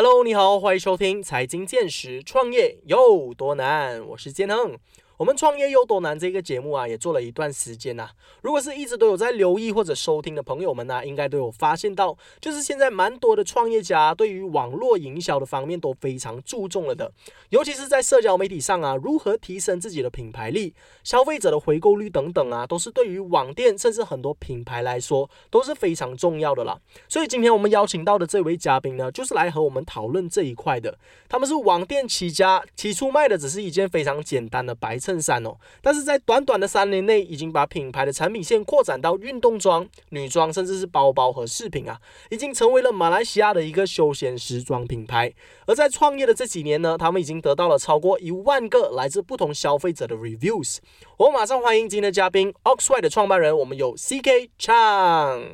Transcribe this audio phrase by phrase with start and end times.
[0.00, 4.00] Hello，你好，欢迎收听财经见识，创业有多难？
[4.06, 4.78] 我是建能。
[5.18, 8.08] 我们创业有多难这个节目啊，也做了一段时间呐。
[8.40, 17.10] 如果是一直都有在留意或者收听的朋友们呢，应该都有发现到，就是现在蛮多的创业家对于网络营销的方面都非常注重了的。
[17.48, 20.72] 尤其是在社交媒体上啊，如何提升自己的品牌力、
[21.02, 26.78] 消费者的回购率等等啊，都是对于网店甚至很多品牌来说都是非常重要的啦。
[27.08, 30.96] 所以今天我们邀请到的这位嘉宾呢，就是来和我们讨论这一块的。
[31.28, 34.96] 他们是网店起家，起初卖的只是一件非常简单的白。
[35.08, 45.32] 衬衫哦，但是在短短的三年内，已经把品牌的产品线扩展到运动装、女装，甚至是包包和饰品啊，已经成为了马来西亚的一个休闲时装品牌。
[45.66, 50.76] 而在创业的这几年呢，他们已经得到了超过一万个来自不同消费者的 reviews。
[51.16, 55.46] 我马上欢迎今天的嘉宾，Oxwhite 的创办人，我们有 CK Chang。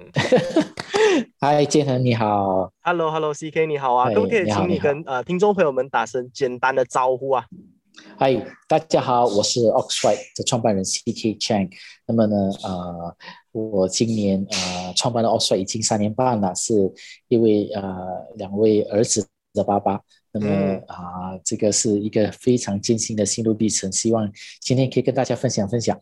[1.41, 2.73] 嗨，建恒你好。
[2.83, 7.45] Hello，Hello，CK 你好啊，可不可以请你跟呃听众朋友们打声简单的招呼啊？
[8.17, 8.35] 嗨，
[8.69, 11.71] 大家好，我是 Oxwhite 的创办人 CK Chang。
[12.07, 13.17] 那么呢，呃，
[13.53, 16.93] 我今年呃创办了 Oxwhite 已经三年半了，是
[17.29, 17.83] 一位呃
[18.37, 20.01] 两位儿子的爸爸。
[20.33, 20.49] 那么
[20.89, 25.99] 啊，这个是一个非常艰辛的心路历程，希望今天可以跟大家分享分享。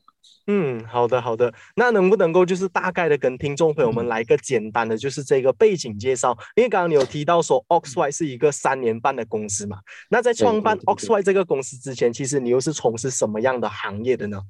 [0.47, 6.37] 嗯，好的好的，那能不能够就是大概的跟听众朋友们来一个简单的就是这个背景介绍？
[6.57, 9.79] 因为刚刚你有提到说 Oxwhite 是一个三年半的公司嘛，
[10.11, 14.41] 那在创办 Oxwhite 这个公司之前，其实你又是从事什么样的行业的呢？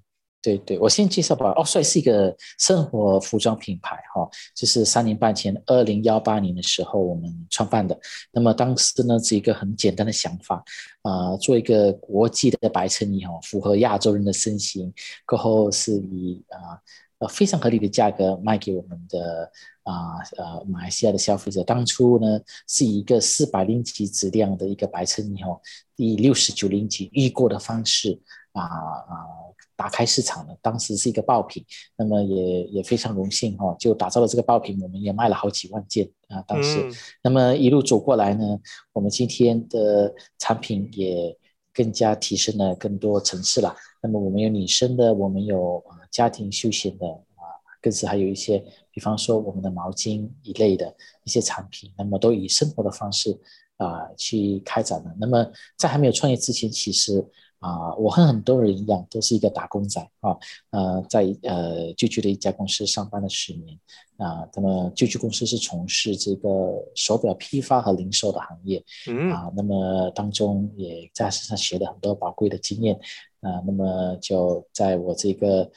[0.43, 1.53] 对对，我先介绍吧。
[1.53, 7.97] 奥帅是一个生活服装品牌，哈，就是三年半前，二零幺八年的时候我们创办的。
[8.33, 10.61] 那么当时呢是一个很简单的想法，
[11.03, 14.93] 啊，做一个国际的白衬衣，哈，符合亚洲人的身形，
[15.25, 16.75] 过后是以啊
[17.19, 19.49] 呃非常合理的价格卖给我们的
[19.85, 21.63] 啊呃马来西亚的消费者。
[21.63, 25.57] 当初呢是以一个四百零几质量的一个白衬衣，哈，
[25.95, 28.21] 以六十九零几预购的方式，
[28.53, 29.27] 啊啊。
[29.75, 31.65] 打开市场的，当时是一个爆品，
[31.97, 36.41] 那么也也非常荣幸哈，就打造了这个爆品，我们也卖了好几万件啊。
[36.43, 36.89] 当时，
[37.21, 38.61] 那么一路走过来呢，
[38.93, 41.37] 我们今天的产品也
[41.73, 43.75] 更加提升了更多层次了。
[44.01, 47.43] 那么我们有女生的，我们有啊家庭休闲的啊，
[47.81, 48.63] 更是还有一些，
[48.93, 53.37] 比方说我们的毛巾一类的一些产品，那么都以生活的方式
[53.79, 55.13] 啊去开展的。
[55.19, 55.45] 那么
[55.77, 57.27] 在还没有创业之前，其实。
[57.63, 60.37] 啊，我和很多人一样，都是一个打工仔啊。
[60.71, 63.79] 呃，在呃舅舅的一家公司上班了十年
[64.17, 64.49] 啊。
[64.53, 68.85] 那么舅舅公司是从事这个手表批发和零售的行业
[69.33, 69.49] 啊。
[69.55, 72.97] 那么当中也在身上学了很多宝贵的经验
[73.43, 73.63] 啊。
[73.65, 75.71] 那么就在我这个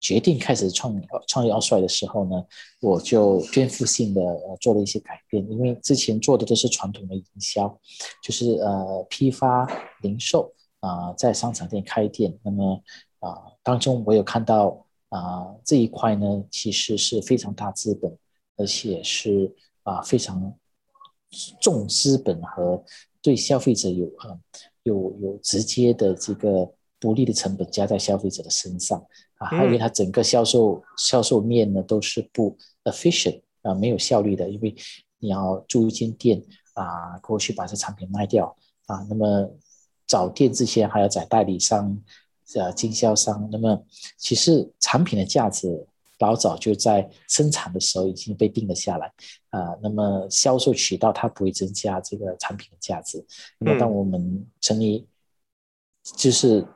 [0.00, 0.94] 决定开始创
[1.26, 2.44] 创业奥帅的时候呢，
[2.82, 4.20] 我就颠覆性的
[4.60, 7.80] 做了一些改变，因为之前做的都是传统的营销，
[8.22, 9.66] 就是呃批发
[10.02, 10.52] 零售。
[10.80, 12.80] 啊，在商场店开店，那么
[13.18, 18.16] 啊，当中我有看到啊，这一块呢，其实是非常大资本，
[18.56, 19.52] 而且是
[19.82, 20.54] 啊非常
[21.60, 22.80] 重资本和
[23.20, 24.38] 对消费者有啊
[24.84, 29.04] 有有直接的这个不利的成本加在消费者的身上。
[29.38, 34.72] 啊，还有它整个销售销售面呢都是不 efficient 啊，没有效率的，因为
[35.18, 36.40] 你要租一间店
[36.74, 38.56] 啊，过去把这产品卖掉
[38.86, 39.50] 啊，那么。
[40.08, 41.96] 找店之前还要找代理商，
[42.56, 43.48] 呃，经销商。
[43.52, 43.80] 那么
[44.16, 45.86] 其实产品的价值
[46.18, 49.12] 老早就在生产的时候已经被定了下来，
[49.50, 53.24] 啊，那么销售渠道它不会增加这个产品的价值。
[53.58, 55.06] 那么当我们成立
[56.16, 56.66] 就是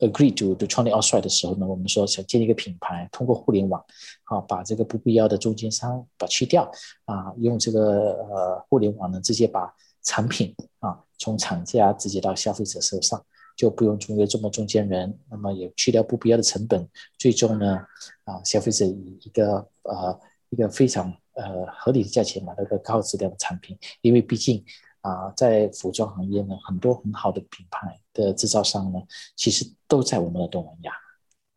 [0.00, 3.82] agree to 的创立奥帅的时候呢，我们说想建立一个品牌，通过互联网，
[4.24, 6.70] 啊，把这个不必要的中间商把去掉，
[7.06, 11.02] 啊，用这个呃互联网呢直接把产品啊。
[11.18, 13.24] 从厂家直接到消费者手上，
[13.56, 16.88] 就不用中间这么中间人，那么也去掉不必要的成本，
[17.18, 17.78] 最终呢，
[18.24, 24.64] 啊，消费者以一个呃一个非常呃合理的价钱买到一个高质量的产品，因为毕竟
[25.00, 29.00] 啊，在服装行业呢，很多很好的品牌的制造商呢，
[29.36, 30.92] 其实都在我们的东南亚。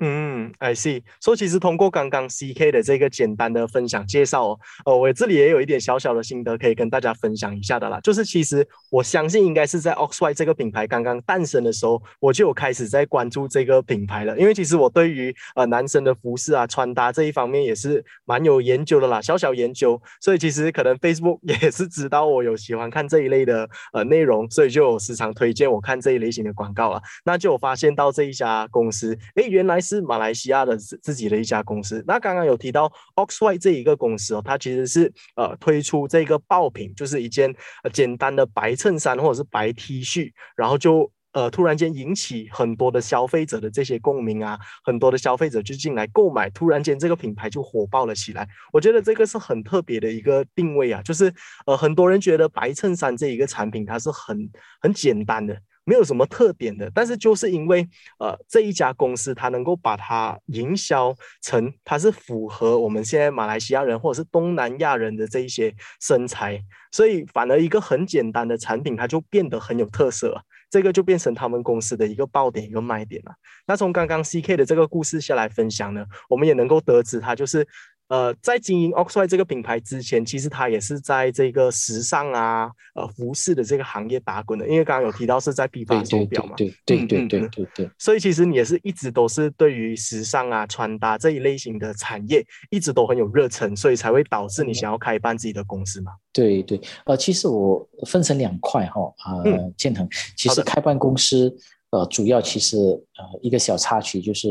[0.02, 1.02] 嗯，I see。
[1.20, 8.00] 所以其实通过刚刚 CK 的这个简单的分享介绍哦，呃，我这里也有一点小小的心得可以跟大家分享一下的啦。
[8.00, 14.40] 就是其实我相信应该是在 OXY 这个品牌刚刚诞生的时候，我就有开始在关注这个品牌了。
[14.40, 20.02] 因为其实我对于呃男生的服饰啊穿搭这一方面也是蛮有研究的啦，小小研究。
[20.22, 27.02] 所以其实可能 Facebook 也是知道我有喜欢看这一类的呃内容，所以就时常推荐我看这一类型的广告了。
[27.26, 29.78] 那就有发现到这一家公司，诶，原来。
[29.90, 32.04] 是马来西亚的自自己的一家公司。
[32.08, 37.54] 那刚刚有提到 Oxy 这一个公司哦，它其实是呃推出这个爆品，就是一件
[37.84, 41.12] 呃简单的白衬衫或者是白 T 恤，然后就。
[41.32, 48.48] 呃，突然间引起很多的消费者的这些共鸣啊，很多的消费者就进来购买，突然间这个品牌就火爆了起来。
[48.74, 51.32] 我觉得这个是很特别的一个定位啊，就是
[51.68, 54.50] 呃，很多人觉得白衬衫这一个产品它是很
[54.82, 55.56] 很简单的，
[55.90, 57.90] 没有什么特点的，但是就是因为
[58.20, 70.40] 呃这一家公司它能够把它营销成它是符合我们现在马来西亚人或者是东南亚人的这一些身材，所以反而一个很简单的产品它就变得很有特色。
[70.70, 73.34] 这个就变成他们公司的一个爆点、一个卖点了。
[73.66, 77.68] 那从刚刚 C K 的这个故事下来分享呢，我们也能够得知，他就是。
[78.10, 84.68] 呃，在经营 Oxwhite 这个品牌之前，其实他也是在这个时尚啊、呃服饰的这个行业打滚的。
[84.68, 87.90] 因为刚刚有提到是在批发手表嘛，对对对对对对。
[88.00, 96.12] 所以其实你也是一直都是对于时尚啊、穿搭这一类型的产业一直都很有热忱，所以才会导致你想要开办自己的公司嘛。
[96.34, 99.44] 对对，呃，其实我分成两块哈，啊，
[99.78, 101.56] 建腾，其实开办公司，
[101.92, 104.48] 呃，主要其实呃一个小插曲就是，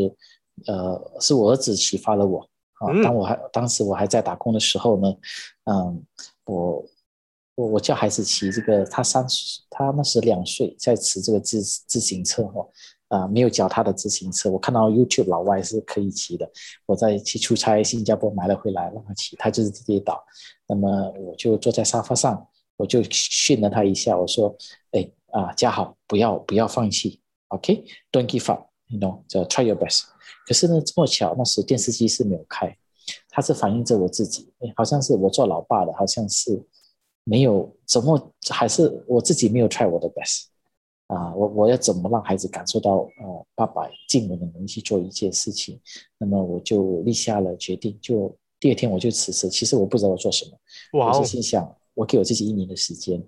[0.69, 2.49] 呃，是我儿子启发了我。
[2.79, 5.15] 啊，当我还当时我还在打工的时候呢，
[5.65, 6.05] 嗯，
[6.45, 6.85] 我
[7.55, 12.69] 我我叫孩子骑这个，他三十，他那时两岁，在骑这个自自行车哦，
[13.09, 16.49] 啊，没有脚踏的自行车，我看到 YouTube 老外是可以骑的，
[16.87, 20.25] 我在去出差新加坡买了回来让他骑，他就是跌倒，
[20.69, 22.47] 那么我就坐在沙发上，
[22.77, 24.57] 我就训了他一下，我说，
[24.93, 30.05] 哎啊，家好，不要不要放弃，OK，Don't give up，you know，叫 Try your best。
[30.49, 32.75] 可是呢，这么巧，那时电视机是没有开，
[33.29, 36.59] 它是反映着我自己，哎，好像是我做老爸的，好像是
[37.23, 40.45] 没有怎么，还是我自己没有 try 我的 best
[41.09, 45.79] 啊，我我要怎么让孩子感受到，呃，爸爸尽我的能力去做一件事情，
[46.17, 49.51] 那么我就立下了决定，就第二天我就辞职。
[49.51, 53.23] 其实我不知道我做什么，我是心想，我给我自己一年的时间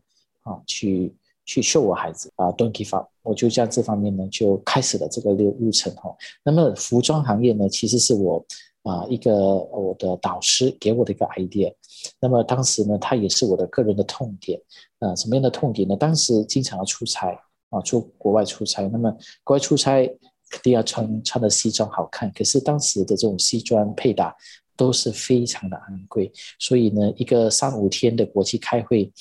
[0.45, 1.15] 啊，去。
[1.51, 6.15] 去秀我孩子啊，Don't give up，我就在这方面呢就开始了这个路路程哈。
[6.45, 8.47] 那么服装行业呢，其实是我
[8.85, 11.75] 啊一个我的导师给我的一个 idea。
[12.21, 14.61] 那么当时呢，他也是我的个人的痛点
[15.01, 15.13] 啊。
[15.17, 15.97] 什么样的痛点呢？
[15.97, 17.37] 当时经常要出差
[17.71, 18.87] 啊，出国外出差。
[18.87, 19.13] 那么
[19.43, 20.07] 国外出差
[20.51, 24.33] 肯定要穿穿的西装好看，可是当时的这种西装配搭
[24.77, 29.13] 都是非常的昂贵，所以呢，一个三五天的国际开会。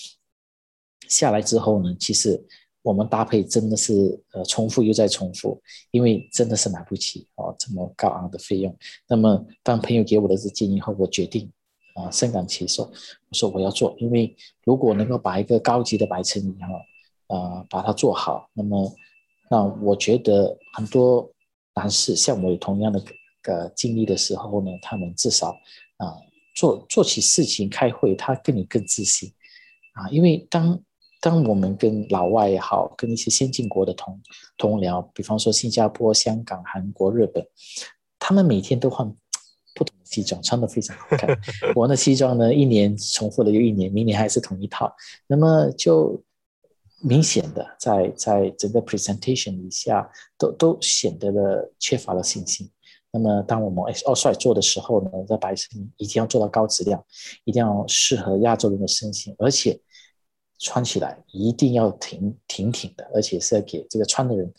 [1.10, 2.42] 下来之后呢，其实
[2.82, 5.62] 我们搭配真的是呃重复又再重复，
[5.92, 8.74] 因为真的是买不起哦这么高昂的费用。
[9.08, 11.52] 那么当朋友给我的这建议后，我决定
[11.96, 14.34] 啊深感其受，我说我要做，因为
[14.64, 18.96] 如果能够把一个高级的白衬衣哈啊把它做好，那么
[19.50, 21.30] 那我觉得很多
[21.76, 23.04] 男士像我有同样的
[23.42, 25.50] 个经历的时候呢，他们至少
[25.98, 26.16] 啊
[26.56, 29.32] 做做起事情开会，他更有更自信
[29.94, 30.82] 啊，因为当
[31.22, 34.22] 当我们跟老外也好，跟一些先进国的同
[34.58, 37.46] 同僚，比方说新加坡、香港、韩国、日本，
[38.18, 39.06] 他们每天都换
[39.76, 41.30] 不同的西装，穿的非常好看。
[41.76, 44.90] 我的西装呢，一年重复了又一年，明年还是同一套，
[45.28, 46.24] 那么就
[47.02, 52.70] 明显的在在整个 presentation 以下，都都显得了缺乏了信心。
[53.12, 57.04] 那么当我们奥帅做的时候呢，在白衬一定要做到高质量，
[57.44, 59.78] 一定要适合亚洲人的身形，而且。
[60.60, 64.54] 穿起来一定要挺挺挺的，而且是要给这个穿的人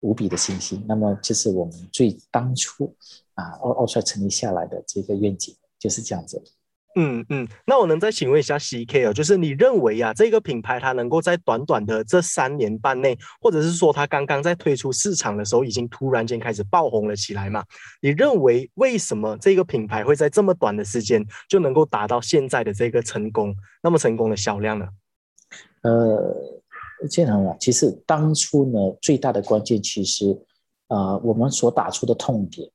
[0.00, 0.84] 无比的信心。
[0.86, 2.94] 那么，这是我们最当初
[3.34, 6.42] 啊奥奥帅成立下来的这个愿景，就是这样子。
[6.98, 17.62] 嗯嗯，那我能再请问一下 C K 哦，就是你认为啊，这个品牌它能够在短短的这三年半内，或者是说它刚刚在推出市场的时候，已经突然间开始爆红了起来嘛？
[18.00, 24.88] 你认为为什么这个品牌会在这么短的时间就能够达到现在的这个成功，那么成功的销量呢？
[25.86, 30.36] 呃，建恒啊，其实当初呢，最大的关键其实，
[30.88, 32.68] 啊，我们所打出的痛点，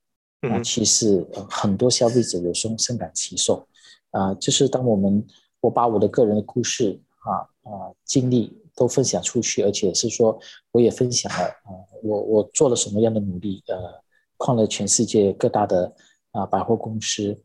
[0.50, 3.66] 啊，其实很多消费者有时候深感其受，
[4.12, 5.22] 啊，就是当我们
[5.60, 7.30] 我把我的个人的故事啊
[7.70, 10.38] 啊经历都分享出去，而且是说
[10.70, 11.70] 我也分享了啊，
[12.02, 13.76] 我我做了什么样的努力，呃，
[14.38, 15.92] 创了全世界各大的
[16.30, 17.36] 啊百货公司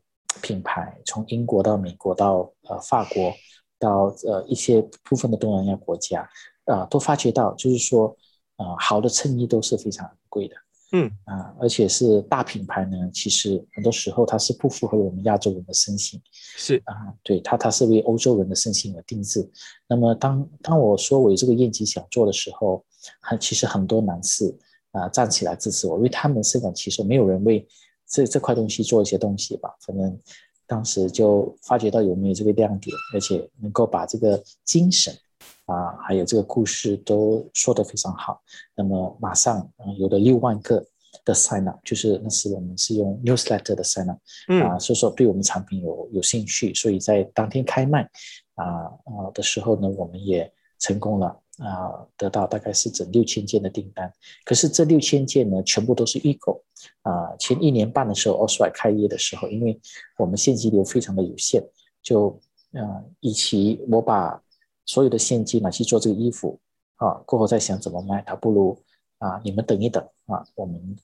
[0.42, 3.34] 品牌，从英国到美国到呃法国。
[3.80, 6.28] 到呃一些部分的东南亚国家，
[6.66, 8.16] 啊，都发觉到，就是说，
[8.56, 10.56] 啊，好的衬衣都是非常贵的，
[10.94, 16.22] 嗯，啊，而且是大品牌呢，其实很多时候它是不符合我们亚洲人的身形，
[16.56, 19.50] 是啊，对，它它是为欧洲人的身形而定制。
[19.88, 22.84] 那么当当我说我有这个愿景想做的时候，
[23.22, 24.58] 很其实很多男士
[24.92, 27.68] 啊站起来支持我，因为他们深感其实没有人为
[28.06, 30.20] 这这块东西做一些东西吧，反正
[30.68, 35.12] 当时就发觉到有没有这个亮点，而且能够把这个精神
[35.66, 38.42] 啊，还有这个故事都说得非常好，
[38.76, 40.86] 那么马上啊有了六万个。
[41.26, 44.20] 的 sign up 就是那时我们是用 newsletter 的 sign up，
[44.64, 48.04] 啊，所以说对我们产品有有兴趣，所以在当天开卖
[48.56, 54.12] 啊啊的时候呢，我们也成功了啊，得到大概是整六千件的订单。
[54.46, 56.64] 可是这六千件呢，全部都是预购
[57.02, 57.36] 啊。
[57.38, 59.80] 前一年半的时候 o s r i 开业的时候，因为
[60.18, 61.64] 我们现金流非常的有限，
[62.02, 62.40] 就
[62.74, 64.42] 啊，与其我把
[64.86, 66.60] 所有的现金拿去做这个衣服
[66.96, 68.84] 啊，过后再想怎么卖，它不如
[69.18, 70.98] 啊，你们等一等啊，我们。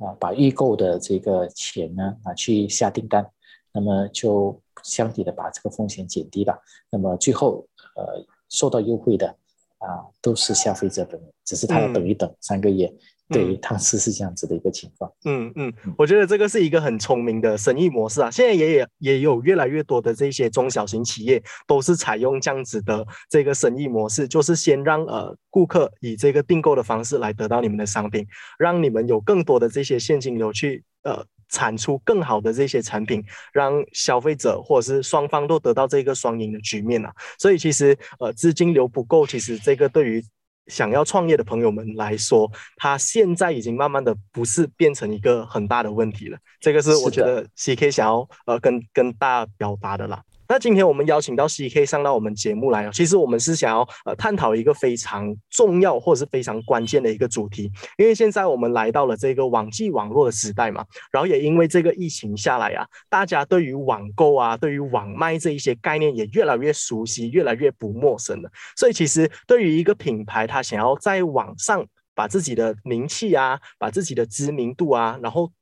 [0.00, 3.28] 啊，把预购的这个钱呢拿去下订单，
[3.72, 6.56] 那么就相抵的把这个风险减低了。
[6.88, 9.36] 那么最后呃受到优惠的
[9.78, 12.92] 啊都是消费者本人，只是他要等一等三个月。
[13.30, 15.12] 对，当时是这样子的一个情况。
[15.26, 18.30] 嗯嗯，我觉得这个是一个很聪明的生意模式啊。
[18.30, 28.26] 现在也也也有越来越多的这些中小型企业都是采用这样子的这个生意模式，就是先让呃顾客以这个订购的方式来得到你们的商品，
[28.58, 37.12] 让你们有更多的这些现金流去呃产出更好的这些产品，让消费者或者是双方都得到这个双赢的局面啊。
[37.38, 40.24] 所以其实呃资金流不够，其实这个对于
[40.66, 46.38] 想要创业的朋友们来说，他现在已经慢慢的不是变成一个很大的问题了。
[46.60, 50.22] 这个是我觉得 C K 想要呃跟跟大家表达的啦。
[50.50, 68.50] 那今天我们邀请到 C K 上到我们节目来哦，其实我们是想要呃探讨一个非常重要或者是非常关键的一个主题，因为现在我们来到了这个网际网络的时代嘛，然后也因为这个疫情下来啊，大家对于网购啊，对于网卖这一些概念也越来越熟悉，越来越不陌生了。
[68.74, 75.52] 所以其实对于一个品牌，它想要在网上把自己的名气啊，把自己的知名度啊，然后。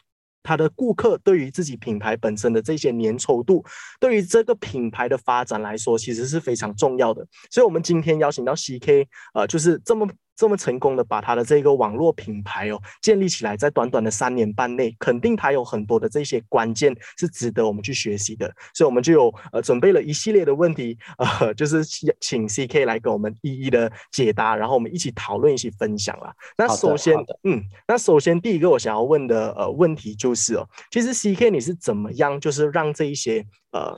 [0.47, 3.65] 他的顾客对于自己品牌本身的这些粘稠度，
[3.99, 7.27] 对于这个品牌的发展来说，其实是非常重要的。
[7.51, 10.09] 所以，我们今天邀请到 CK，呃，就是这么。
[10.37, 21.83] 这么成功的把他的这个网络品牌哦建立起来，在短短的三年半内，肯定他有很多的这些关键是值得我们去学习的，所以我们就有呃准备了一系列的问题， 呃，就是
[22.21, 26.33] 请 C K 来给我们一一的解答，然后我们一起讨论，一起分享啦。
[26.59, 33.97] 那首先，嗯，那首先第一个我想要问的呃问题就是哦，其实 C K 你是怎么样，就是让这一些呃。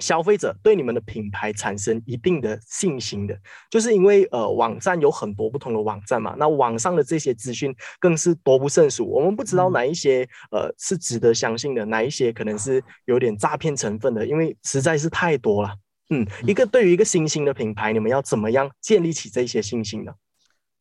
[0.00, 3.38] 消费者对你们的品牌产生一定的信心的，
[3.70, 15.70] 就是因为呃，网站有很多不同的网站嘛，那网上的这些资讯更是多不胜数，我们不知道哪一些呃是值得相信的，哪一些可能是有点诈骗成分的，因为实在是太多了。
[16.08, 20.12] 嗯，一个对于一个新兴的品牌，你们要怎么样建立起这些信心呢？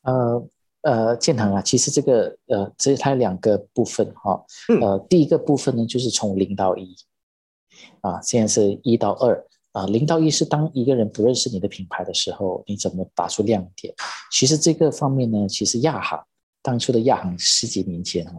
[0.03, 0.47] 呃
[0.81, 4.41] 呃，建堂啊，其实这个呃，这它有两个部分哈，
[4.81, 6.95] 呃，第一个部分呢，就是从零到一。
[8.01, 13.93] 啊，现在是一到二啊，零到一是当一个人不认识你的品牌的时候，你怎么打出亮点？
[14.31, 16.23] 其实这个方面呢，其实亚航
[16.61, 18.33] 当初的亚航十几年前啊，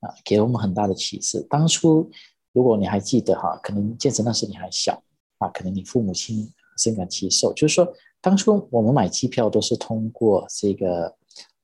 [0.00, 1.40] 啊，给了我们很大的启示。
[1.48, 2.10] 当初
[2.52, 5.02] 如果你还记得哈，可能建成那时你还小
[5.38, 11.14] 啊，可能你父母亲深感其受，就是说当初我们买机票都是通过这个。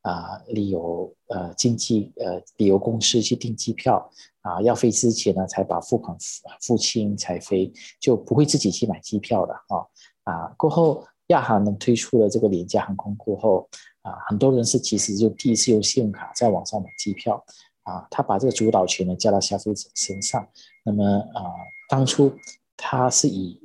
[0.02, 4.10] 啊，旅游呃经济呃旅游公司去订机票
[4.42, 9.84] 啊，要飞之前呢，才把付款付付清才飞，就不会自己去买机票的啊
[10.24, 10.54] 啊。
[10.56, 13.68] 过后亚航呢推出了这个廉价航空过后
[14.02, 17.44] 啊，很多人是其实就第一次用信用卡在网上买机票
[17.82, 20.48] 啊，他把这个主导权呢交到消费者身上。
[20.84, 21.52] 那么啊，
[21.88, 22.32] 当初
[22.76, 23.59] 他是以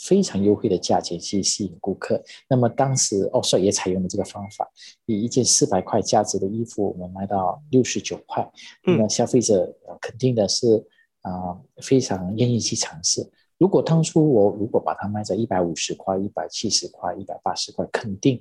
[0.00, 2.22] 非常优惠的价钱去吸引顾客。
[2.48, 4.68] 那么当时奥帅也采用了这个方法，
[5.04, 8.50] 以一件四百块价值的衣服，我们卖到六十九块。
[8.84, 10.84] 那么消费者肯定的是
[11.20, 13.30] 啊，非常愿意去尝试。
[13.58, 18.40] 如果当初我如果把它卖在一百五十块、一百七十块、一百八十块，肯定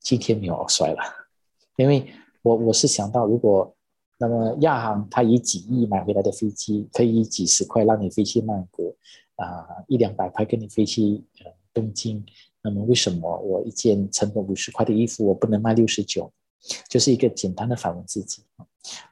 [0.00, 1.02] 今天没有奥帅了。
[1.76, 2.06] 因为
[2.42, 3.74] 我我是想到，如果
[4.16, 8.96] 那么亚航它以几亿买回来的飞机，可以几十块让你飞去曼谷。
[9.38, 12.24] 啊，一两百块跟你飞去呃东京，
[12.62, 16.30] 那么为什么我一件成本五十块的衣服我不能卖六十九？
[16.88, 18.42] 就是一个简单的反问自己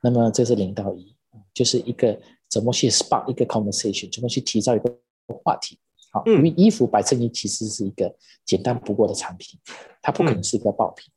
[0.02, 1.14] 那么这是零到一，
[1.54, 4.98] 就是一个怎么去 spark 一个 conversation，怎么去提造一个
[5.44, 5.78] 话题？
[6.10, 8.12] 好，因为衣服摆衬衣其实是一个
[8.44, 9.58] 简单不过的产品，
[10.02, 11.10] 它不可能是一个爆品。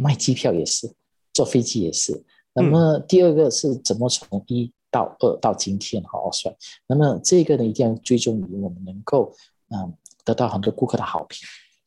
[0.00, 0.88] 卖机票也是，
[1.32, 2.24] 坐飞机也是。
[2.54, 4.72] 那么第二个是怎么从一？
[4.92, 6.54] 到二到今天好好算，
[6.86, 9.34] 那么这个呢一定要追踪于我们能够
[9.70, 9.92] 嗯
[10.24, 11.38] 得到很多顾客的好评。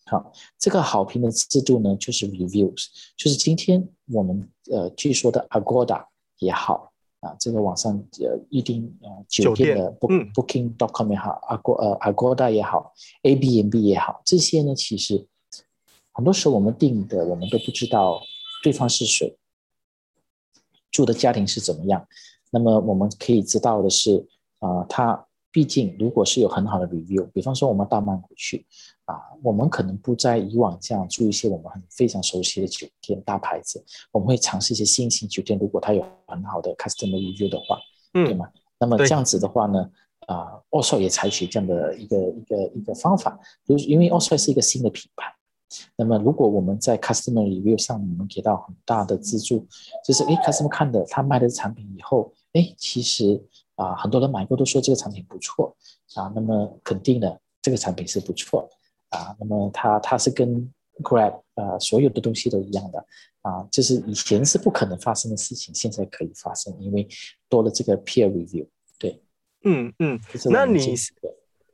[0.07, 6.05] 好，这个好评的制度呢，就是 reviews，就是今天我们呃据说的 Agoda
[6.37, 12.93] 也好啊，这个网上呃预订呃酒店的 book booking.com 也好，Ag 呃 Agoda 也好
[13.23, 15.27] ，A B N B 也好，这些呢其实
[16.11, 18.21] 很多时候我们订的我们都不知道
[18.61, 19.35] 对方是谁，
[20.91, 22.07] 住的家庭是怎么样，
[22.55, 24.25] 那么我们可以知道的是
[24.59, 28.65] 啊，它毕竟如果是有很好的 review，比方说我们到曼谷去。
[29.05, 35.59] 啊，我们可能不在以往这样住一些我们很非常熟悉的酒店大牌子，我们会尝试一些新型酒店。
[35.59, 37.77] 如果它有很好的 customer review 的话，
[38.15, 38.49] 嗯，对吗？
[38.79, 39.87] 那么这样子的话呢，
[40.25, 45.31] 啊，奥帅也采取这样的一个一个一个方法，就是因为奥帅是一个新的品牌，
[45.95, 49.67] 那么如果我们在 customer review 上我们给到很大的资助，
[50.03, 53.41] 就是诶 customer 看的他卖的产品以后，诶，其实
[53.75, 55.75] 啊很多人买过都说这个产品不错
[56.15, 58.69] 啊，那么肯定的这个产品是不错。
[59.09, 60.69] 啊，那么它它是跟
[61.01, 62.99] Grab 呃所有的东西都一样的
[63.43, 67.07] 啊，就是以前是不可能发生的事情，现在可以发生，因为
[67.47, 68.67] 多了这个 peer review。
[68.97, 69.21] 对，
[69.63, 70.95] 嗯嗯，那你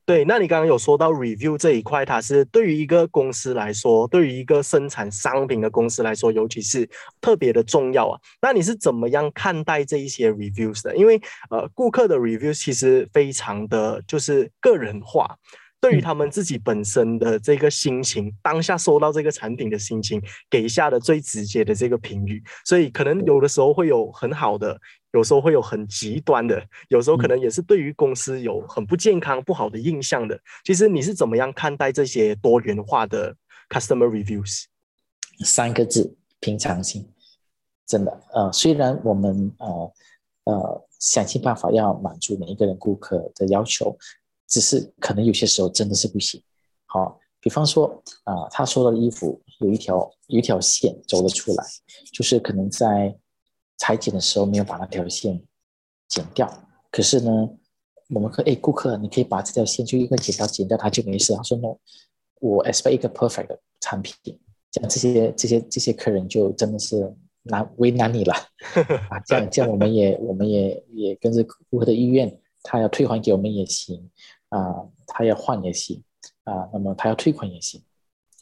[0.05, 6.89] 对，那你刚刚有说到 review 这一块，它是对于一个公司来说，对于一个生产商品的公司来说，尤其是
[7.21, 8.19] 特别的重要啊。
[8.41, 10.95] 那你是怎么样看待这一些 reviews 的？
[10.97, 15.37] 因为呃，顾客的 reviews 其实非常的就是个人化。
[15.81, 24.79] 对于他们自己本身的这个心情，当下收到这个产品的心情，给下的最直接的这个评语，所以可能有的时候会有很好的，
[25.13, 30.39] 有时候会有很极端的，有时候可能也是对于公司有很不健康、不好的印象的。
[30.63, 33.35] 其实你是怎么样看待这些多元化的
[33.67, 34.65] customer reviews？
[35.43, 37.09] 三个字：平常心。
[37.87, 39.93] 真的，呃，虽然我们呃
[40.43, 43.97] 呃想尽办法要满足每一个人顾客的要求。
[44.51, 46.43] 只是可能有些时候真的是不行，
[46.85, 51.65] 好，比方说啊，他说的衣服有一条有一条线走了出来，
[52.11, 53.17] 就是可能在
[53.77, 55.41] 裁剪的时候没有把那条线
[56.09, 56.67] 剪掉。
[56.91, 57.31] 可是呢，
[58.09, 61.33] 我们可哎，顾客你可以把这条线就一个剪刀剪掉，他就没事。
[61.33, 61.77] 他说 no，
[62.41, 64.13] 我 expect 一个 perfect 的产品。
[64.69, 68.33] 这样这些这些这些客人就真的是难为难你了
[69.09, 69.17] 啊。
[69.25, 74.11] 这样这样我们也我们也也跟着顾客的意愿，他要退还给我们也行。
[74.51, 76.03] 啊，他要换也行，
[76.43, 77.81] 啊，那么他要退款也行，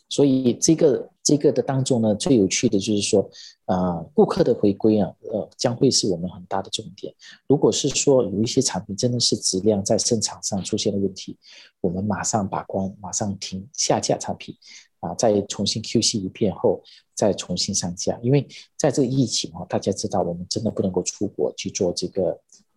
[0.10, 3.30] 所以这个这个的当中呢，最有趣的就是说，
[3.66, 7.14] 啊，顾客的回归啊，呃，将会是我们很大的重点。
[7.48, 11.38] 如果是说有一些产品真的是质量在生产上出现了问题，
[11.80, 14.58] 我们马上把关，马上停下架产品，
[15.02, 16.82] 啊，再重新 QC 一遍后
[17.14, 18.20] 再重新上架。
[18.24, 22.32] 因为在这个疫情啊，大家知道我们真的不能够出国去做这个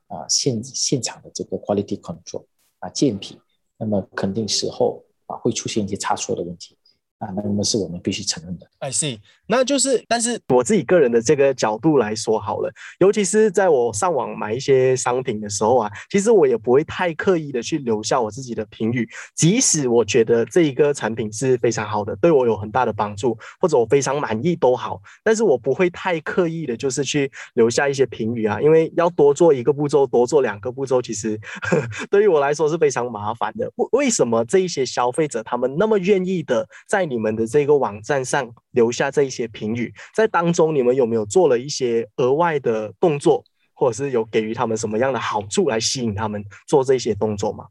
[0.09, 2.45] 啊现现场的这个 quality control。
[2.83, 3.41] 啊，健脾，
[3.79, 6.77] 那么肯定时候啊会出现一些差错的问题。
[7.23, 8.67] 啊，那么是我们必须承认的。
[8.81, 31.39] I see，那就是，但是我自己个人的这个角度来说好了，尤其是在我上网买一些商品的时候啊，其实我也不会太刻意的去留下我自己的评语，即使我觉得这一个产品是非常好的，对我有很大的帮助，或者我非常满意都好，但是我不会太刻意的，就是去留下一些评语啊，因为要多做一个步骤，多做两个步骤，其实
[32.11, 33.71] 对于我来说是非常麻烦的。
[33.77, 43.45] 为为什么这一些消费者他们那么愿意的在你们的这个网站上留下这一些评语，在当中你们有没有做了一些额外的动作，
[43.75, 47.67] 或者是有给予他们什么样的好处来吸引他们做这些动作吗？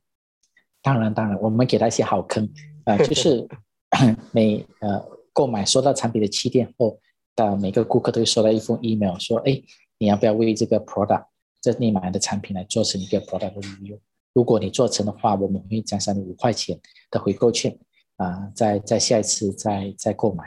[0.83, 2.47] 当然，当然，我们给他一些好坑
[2.85, 3.47] 啊，就是
[4.31, 6.99] 每呃购买收到产品的七天后，
[7.35, 9.61] 的每个顾客都会收到一封 email，说，哎，
[9.97, 11.25] 你要不要为这个 product
[11.61, 13.99] 这你买的产品来做成一个 product review？
[14.33, 16.79] 如果你做成的话，我们会奖赏你五块钱
[17.11, 17.77] 的回购券。
[18.21, 20.43] 啊，再再下一次再再购买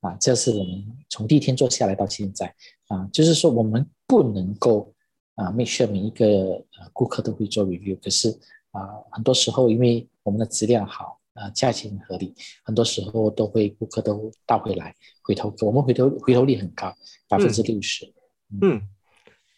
[0.00, 2.46] 啊，这是我们从第一天做下来到现在
[2.86, 4.94] 啊，就是说我们不能够
[5.34, 8.30] 啊，make sure 每一个呃顾客都会做 review，可是
[8.70, 16.94] 啊，很多时候因为我们的质量好啊，价钱合理，很多时候都会顾客都倒回来回头，我们回头回头率很高，
[17.28, 18.10] 百分之六十。
[18.62, 18.80] 嗯，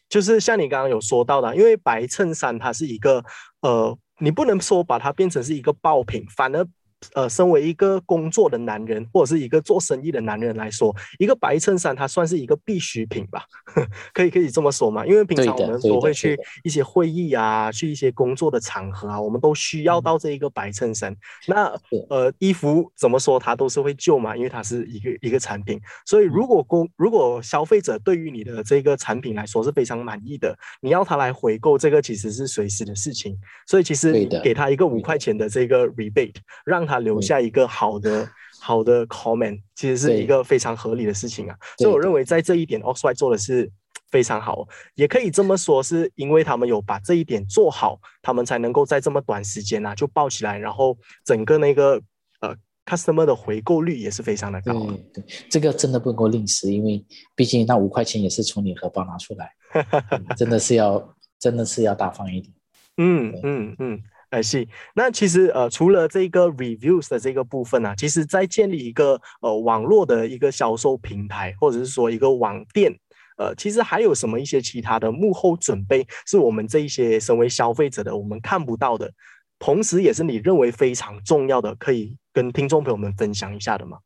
[0.09, 3.23] 就是像你刚刚有说到的，因为白衬衫它是一个
[3.61, 6.67] 呃，你不能说把它变成是一个爆品，反而。
[7.15, 13.43] 呃，身为一个工作的男人，或者是一个做生意的男人来说，一个白衬衫它算是一个必需品吧？
[14.13, 15.05] 可以可以这么说吗？
[15.07, 21.15] 因为平常我们都会去一些会议啊，去一些工作的场合啊，我们都需要到这一个白衬衫。
[21.47, 21.73] 那
[22.09, 25.81] 呃，衣服怎么说它都是会旧嘛，因为它是一个一个产品。
[26.05, 33.37] 所以如果工如果消费者对于你的这个产品来说是非常满意的，你要他来回购，这个其实是随时的事情。
[33.67, 38.29] 所以其实给他一个五块钱的这个 rebate，让他留下一个好的
[38.61, 41.57] 好的 comment，其实是一个非常合理的事情啊。
[41.79, 43.71] 所以我认为在这一点，Oxide 做的是
[44.11, 52.03] 非常好，也可以这么说，是因为他们有把这一点做好，他们才能够在这么短时间啊就爆起来，然后整个那个
[52.41, 54.73] 呃 customer 的回购率也是非常的高。
[54.73, 57.05] 对对，这个真的不能够吝啬，因为
[57.37, 59.53] 毕竟那五块钱也是从你荷包拿出来，
[60.37, 62.53] 真的是要真的是要大方一点。
[62.99, 64.03] 嗯嗯嗯。
[64.31, 64.67] 哎，是。
[64.95, 72.97] 那其实呃，除了这个 reviews 的这个部分呢，其实在建立一个呃网络的一个销售平台，或者是说一个网店，
[73.37, 79.13] 呃，其实还有什么一些其他的幕后准备，是我们这一些身为消费者的我们看不到的，
[79.59, 83.99] 同时也是你认为非常重要的，可以跟听众朋友们分享一下的吗？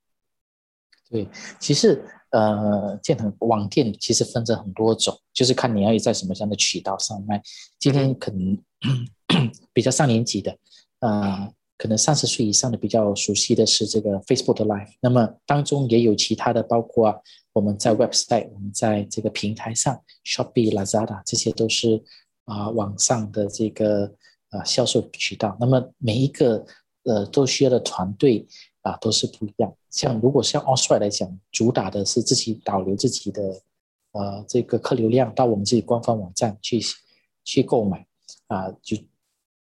[1.10, 1.28] 对，
[1.60, 2.02] 其实
[2.36, 7.40] 呃，建腾网店其实分成很多种，就是看你要在什么样的渠道上卖。
[7.78, 8.58] 今天可能。
[9.72, 10.54] 比较上年纪的，
[11.00, 14.92] 呃，可能三十岁以上的比较熟悉的是这个 Facebook 的 Live。
[15.00, 17.22] 那么当中也有其他的，包括
[17.54, 22.00] 我们在 website，我们在这个平台上，Shopee、Lazada，这些都是
[22.44, 24.12] 啊网上的这个
[24.50, 25.56] 呃销售渠道。
[25.58, 26.64] 那么每一个
[27.04, 28.46] 呃都需要的团队
[28.84, 29.74] 啊都是不一样。
[29.90, 33.42] 像如果像 s r i h t 来讲，主打的是自己导流自己的
[34.12, 36.80] 呃这个客流量到我们自己官方网站去
[37.44, 38.06] 去购买。
[38.46, 38.96] 啊，就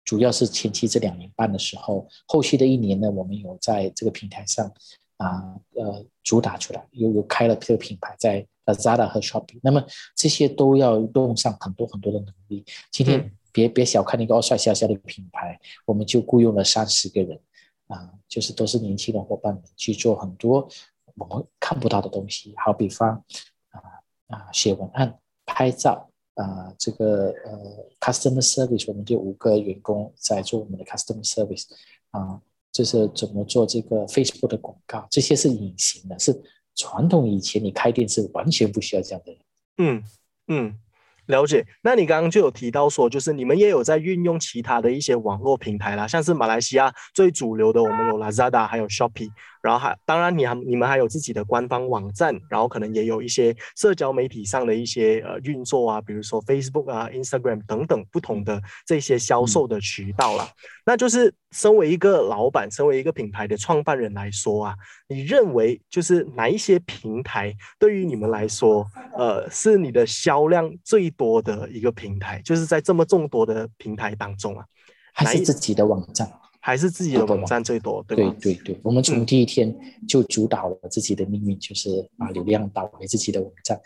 [0.05, 4.71] 主要是前期这两年半的时候，后续的一年呢，我们有在这个平台上
[5.17, 9.83] 啊，呃，主打出来，又又开了这个品牌在 Lazada 和 Shopee，那么
[10.15, 12.63] 这些都要用上很多很多的能力。
[12.91, 17.39] 今天别别小看那个奥帅小小的品牌，我们就雇佣了三十个人，
[17.87, 20.67] 啊，就是都是年轻的伙伴们去做很多
[21.15, 23.23] 我们看不到的东西，好比方
[23.69, 23.81] 啊
[24.27, 26.09] 啊，写文案、拍照。
[26.37, 31.63] 啊，这个呃，customer service，我们就五个员工在做我们的 customer service，
[32.11, 32.39] 啊，
[32.71, 36.39] 就是怎么做这个 Facebook 的广告，这些是隐形的，是
[36.75, 39.41] 传统以前你开店是完全不需要这样的人。
[39.77, 40.03] 嗯
[40.45, 40.79] 嗯。
[41.27, 49.29] 了解，那你刚刚就有提到说，就是你们也有在运用其他的一些网络平台啦，像是马来西亚最主流的，我们有 Lazada，还有 Shopee，
[49.67, 60.47] 然后还当然你还你们还有自己的官方网站，然后可能也有一些社交媒体上的一些呃运作啊，比如说 Facebook 啊、Instagram 等等不同的这些销售的渠道啦。
[60.85, 64.75] 那就是身为一个老板，身为一个品牌的创办人来说啊，
[65.09, 72.41] 你认为就是哪一些平台对于你们来说，呃，是你的销量最多的一个平台？
[72.45, 74.63] 就是在这么众多的平台当中啊，
[75.11, 76.31] 还是自己的网站，
[76.67, 78.35] 还是自己的网站最多，对吧？
[78.41, 79.73] 对对对，我们从第一天
[80.05, 83.79] 就主导了自己的命运，就是把流量导回自己的网站，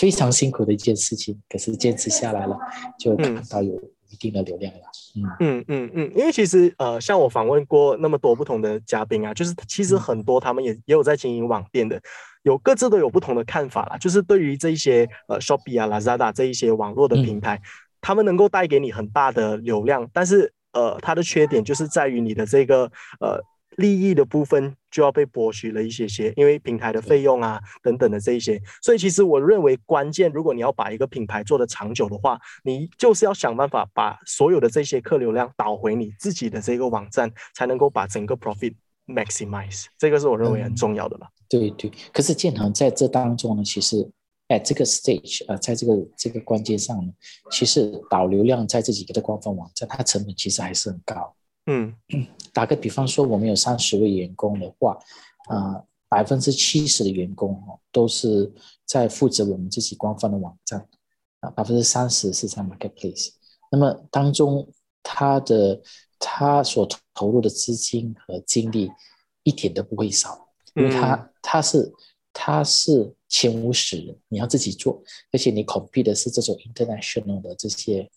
[0.00, 2.54] 非常辛苦的一件事情，可是坚持下来了，
[2.98, 3.72] 就看到有。
[4.08, 4.80] 一定的流量了，
[5.16, 5.24] 嗯。
[5.40, 6.12] 嗯嗯嗯。
[6.14, 12.00] 因为其实呃，像我访问过那么多不同的嘉宾啊，就是其实很多他们也也有在经营网店的，
[12.44, 13.98] 有各自都有不同的看法啦。
[13.98, 17.60] 就是对于这一些呃 Shopee 啊、Lazada 这一些网络的平台，
[18.00, 22.84] 他们能够带给你很大的流量，但是呃，它的缺点就是在于你的这个
[23.20, 23.42] 呃。
[23.78, 38.72] 利益的部分就要被剥削了一些些，因为平台的费用啊等等的这一些，所以其实我认为关键，如果你要把一个品牌做得长久的话，你就是要想办法把所有的这些客流量导回你自己的这个网站，才能够把整个 profit
[39.08, 39.84] maximize。
[39.98, 41.26] 这个是我认为很重要的了。
[41.46, 44.10] 对对，可是建行在这当中呢，其实
[44.48, 47.12] 哎这个 stage 啊，在这个这个关键上呢，
[47.50, 51.34] 其实导流量在这几个的官方网站，它成本其实还是很高。
[51.66, 51.92] 嗯，
[52.52, 54.96] 打个比方说，我们有三十位员工的话，
[55.48, 58.52] 啊，百分之七十的员工哦都是
[58.84, 60.86] 在负责我们自己官方的网站，
[61.40, 63.30] 啊，百分之三十是在 marketplace。
[63.72, 64.68] 那么当中
[65.02, 65.82] 他的
[66.20, 68.92] 他所投入的资金和精力
[69.42, 71.92] 一点都不会少，因为他他是
[72.38, 78.08] 他是前无史人，你要自己做，而且你 compete 的是这种 international 的这些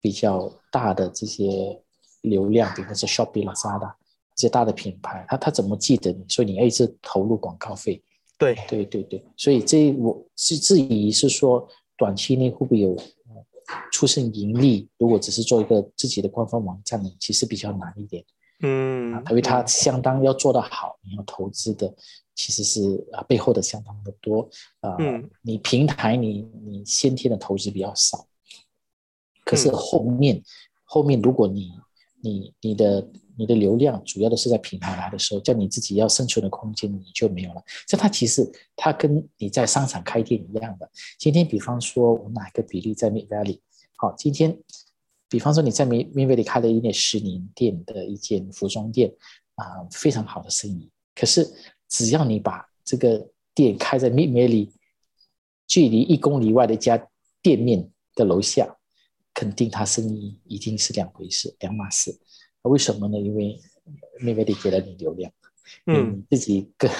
[0.00, 1.80] 比较大的这些。
[2.22, 3.94] 流量，比如说 Shopee、Lazada
[4.34, 6.24] 这些大的品牌，他他怎么记得你？
[6.28, 8.02] 所以你要一直投入广告费。
[8.36, 12.96] 对对对对，所以这我是质疑是说，短期内会不会有
[13.92, 14.88] 出现盈利？
[14.98, 18.24] 如果只是做一个自己的官方网站呢，其实比较难一点。
[18.62, 21.94] 嗯，因为它相当要做得好，你要投资的
[22.38, 22.80] 其实是
[23.12, 24.48] 啊背后的相当的多
[24.80, 24.94] 啊。
[25.00, 28.28] 嗯，你平台你你先天的投资比较少，
[29.44, 30.40] 可是后面
[30.84, 31.72] 后面如果你
[32.22, 37.62] 你你的你的流量主要的是在平台来的时候，叫你自己要生存的空间你就没有了。
[37.88, 40.88] 这它其实它跟你在商场开店一样的。
[41.18, 43.58] 今天比方说我哪个比例在 Mid Valley？
[43.96, 44.56] 好，今天
[45.28, 49.12] 比方说你在 Mid Mid Valley 开了一间十年店的一间服装店
[49.56, 50.88] 啊，非常好的生意。
[51.14, 51.48] 可是
[51.88, 54.70] 只要你把这个店开在 Mid Valley，
[55.66, 57.08] 距离一公里外的一家
[57.42, 58.76] 店面的楼下，
[59.34, 62.16] 肯定他生意一定是两回事，两码事。
[62.62, 63.18] 为什么呢？
[63.18, 63.58] 因为
[64.20, 65.32] Valley 给了你流量，
[65.86, 66.90] 嗯，自己个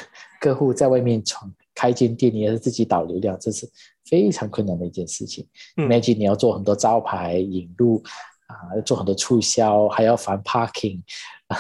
[0.41, 3.71] 客户在外面闯开间店，你要是自己导流量，这是
[4.05, 5.47] 非常困难的一件事情。
[5.77, 8.03] Imagine 你要做很多招牌引入。
[8.49, 11.01] 啊，要做很多促销，还要烦 parking，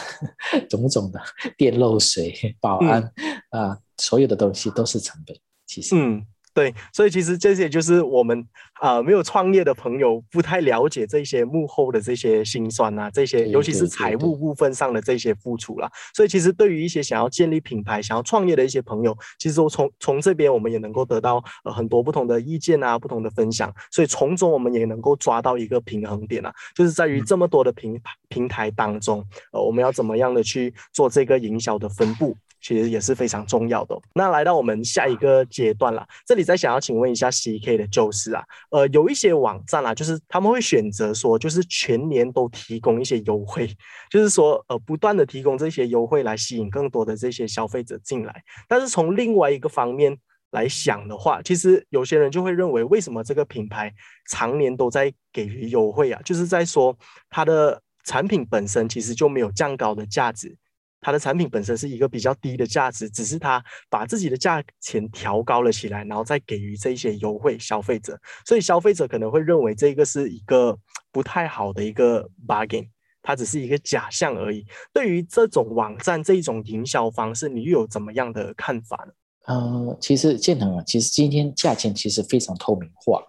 [0.68, 1.20] 种种的
[1.56, 3.02] 电漏水、保安
[3.50, 5.34] 啊，所有的东西都是成本。
[5.66, 6.26] 其实，嗯。
[6.58, 8.44] 对，所以其实这些就是我们
[8.80, 15.88] 啊没有创业的朋友不太了解这些幕后的这些辛酸啊，这些尤其是财务部分上的这些付出啦。
[16.12, 23.72] 所以其实对于一些想要建立品牌、想要创业的一些朋友，其实我从从这边我们也能够得到呃很多不同的意见啊、不同的分享。
[23.92, 32.36] 所以从中我们也能够抓到一个平衡点啊，就是在于这么多的平平台当中，呃，我们要怎么样的去做这个营销的分布。
[32.60, 33.98] 其实也是非常重要的。
[34.14, 43.68] 那来到我们下一个阶段了，这里再想要请问一下 CK 的就是啊，呃，有一些网站啊，就是他们会选择说，就是全年都提供一些优惠，
[44.10, 48.42] 就是说呃，不断的提供这些优惠来吸引更多的这些消费者进来。
[48.66, 50.16] 但是从另外一个方面
[50.50, 53.92] 来想的话，其实有些人就会认为，为什么这个品牌
[54.30, 56.20] 常年都在给予优惠啊？
[56.24, 56.96] 就是在说
[57.28, 60.56] 它的产品本身其实就没有降高的价值。
[61.00, 70.76] 它的产品本身是一个比较低的价值，只是它把自己的价钱调高了起来，然后再给予这些优惠消费者，所以消费者可能会认为这个是一个
[71.12, 72.88] 不太好的一个 bargain，
[73.22, 74.66] 它只是一个假象而已。
[74.92, 79.12] 对于这种网站这一种营销方式，你又有怎么样的看法呢？
[79.46, 83.22] 呃，其实建腾啊，其实今天价钱其实非常透明化，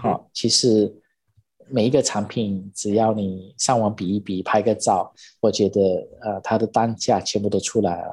[0.00, 0.98] 好，其实。
[1.68, 5.80] 每一个产品，只要你上网比一比，拍个照，我觉得
[6.20, 8.12] 呃，它的单价全部都出来了。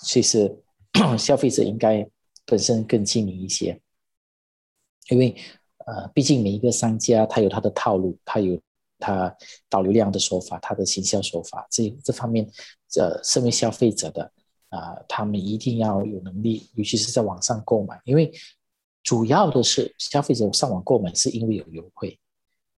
[0.00, 0.54] 其实
[1.18, 2.08] 消费者应该
[2.44, 3.80] 本身更精明一些，
[5.08, 5.34] 因为
[5.86, 8.60] 呃，毕竟每一个商家他有他的套路，他有
[8.98, 9.34] 他
[9.68, 11.66] 导流量的手法，他的行销手法。
[11.70, 12.48] 这这方面，
[12.98, 14.32] 呃，身为消费者的
[14.68, 18.32] 啊，他们一定要有能力，尤其是在网上购买，因为
[19.02, 22.18] 主要的是消费者上网购买是因为有优惠。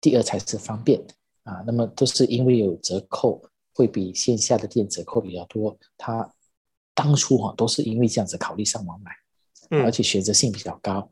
[0.06, 1.04] 第二才是方便
[1.42, 3.42] 啊，那么都是因为有折扣，
[3.74, 5.76] 会比线下的店折扣比较多。
[5.98, 6.32] 他
[6.94, 9.10] 当初哈都是因为这样子考虑上网买，
[9.82, 11.10] 而且选择性比较高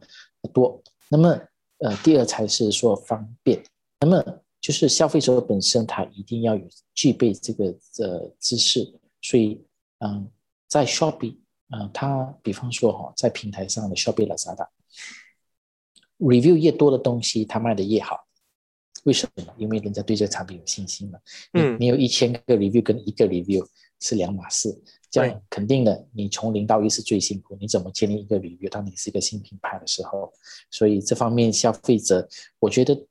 [0.52, 0.80] 多。
[1.08, 1.36] 那么
[1.78, 3.60] 呃，第二才是说方便。
[3.98, 4.24] 那么
[4.60, 7.64] 就是消费者本身他一定要有具备这个
[7.98, 9.60] 呃知识，所以
[9.98, 10.30] 嗯，
[10.68, 11.36] 在 Shopee
[11.70, 14.68] 嗯，他比方说哈，在平台上的 Shopee Lazada
[16.18, 18.23] review 越多的东西，他卖的越好。
[19.04, 19.54] 为什么？
[19.56, 21.18] 因为人家对这个产品有信心嘛。
[21.52, 23.66] 嗯，你有一千个 review 跟一个 review
[24.00, 24.76] 是两码事，
[25.10, 26.06] 这样肯定的。
[26.12, 28.68] 你从零到一是最辛苦，你怎么建立一个 review？
[28.68, 30.32] 当你是一个新品牌的时候，
[30.70, 33.06] 所以这方面消费者，我觉得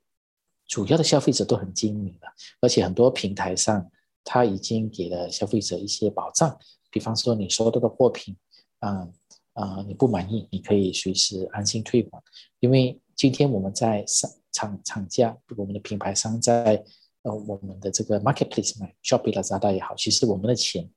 [0.66, 2.26] 主要的消费者都很精明的，
[2.60, 3.88] 而且很多平台上
[4.24, 6.58] 他已经给了消费者一些保障，
[6.90, 8.36] 比方说你收到的货品，
[8.80, 9.08] 啊
[9.52, 12.20] 啊你不满意，你可以随时安心退款，
[12.58, 14.28] 因为今天我们在上。
[14.54, 16.82] 厂厂家，我们的品牌商在
[17.22, 20.88] 呃我们的这个 marketplace 买 Shopee、Lazada 也好，其实我们的钱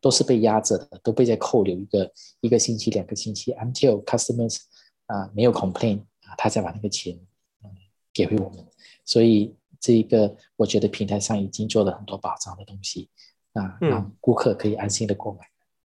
[0.00, 4.58] 都是被压着的，都被在扣留一个一个星期、两个星期，until customers
[5.06, 7.18] 啊没有 complain 啊，他再把那个钱
[7.64, 7.70] 嗯
[8.12, 8.64] 给回我们。
[9.04, 13.08] 所以这一个我觉得平台上已经做了很多保障的东西
[13.54, 15.40] 啊，让顾客可以安心的购买。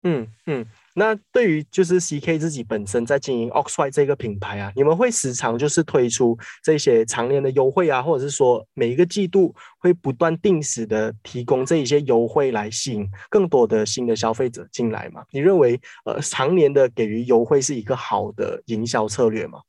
[0.04, 0.66] 嗯嗯。
[1.00, 15.24] 那对于就是 CK 自己本身在经营 Oxide 这个品牌啊，你们会时常就是推出这些常年的优惠啊，或者是说每一个季度会不断定时的提供这一些优惠来吸引更多的新的消费者进来吗？
[15.30, 19.60] 你认为呃常年的给予优惠是一个好的营销策略吗？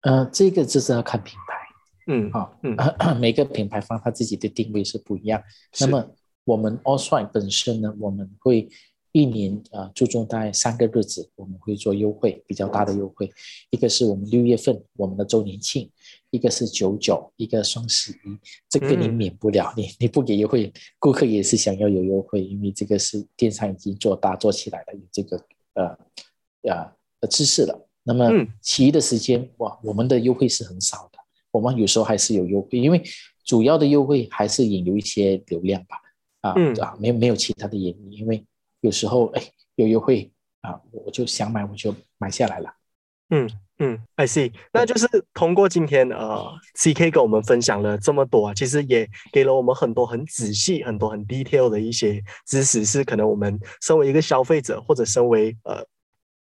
[0.00, 2.76] 呃，这个就是要看品牌，嗯，好，嗯，
[3.20, 5.40] 每个品牌方他自己的定位是不一样。
[5.78, 6.10] 那么
[6.42, 8.68] 我们 Oxide 本身呢，我们会。
[9.12, 13.30] 一年啊，注重大概三个日子，我们会做优惠，比较大的优惠。
[13.70, 15.90] 一个是我们六月份我们的周年庆，
[16.30, 18.16] 一个是九九，一个双十一。
[18.68, 25.42] 这个你免不了，你 你不给优惠，顾客也是想要有优惠，因为这个是电商已经做大做起来了，有这个
[25.74, 25.84] 呃
[26.62, 27.88] 呃的知识了。
[28.04, 31.18] 那么其余的时间哇，我们的优惠是很少的，
[31.50, 33.02] 我们有时候还是有优惠，因为
[33.42, 35.96] 主要的优惠还是引流一些流量吧。
[36.40, 38.44] 啊啊，没没有其他的原因，因为。
[38.80, 39.42] 有时候哎
[39.76, 42.72] 有优惠啊，我就想买我就买下来了。
[43.30, 55.86] 嗯嗯，I see，那就是通过今天呃，CK 跟我们分享了这么多啊，其实也给了我们很多很仔细、很多很 detail 的一些知识，是可能我们身为一个消费者或者身为呃。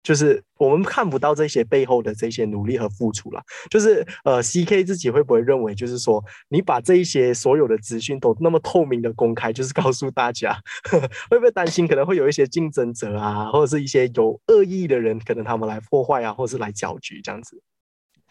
[0.05, 3.43] 就是我们看不到这些背后的这些努力和付出了。
[3.69, 10.53] 就是呃，C K 自己会不会认为，就是说你把这一些所有的资讯都那么透明的公开，就是告诉大家，
[10.85, 17.61] 呵 呵会不会担心可能会有一些竞争者啊，或者是一些有恶意的人，可能他们来破坏啊，或是来搅局这样子？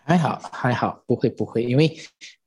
[0.06, 1.98] 还好还好，不会不会，因为